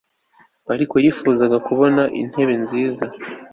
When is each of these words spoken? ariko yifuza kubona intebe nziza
ariko 0.73 0.95
yifuza 1.03 1.43
kubona 1.65 2.03
intebe 2.21 2.53
nziza 2.63 3.05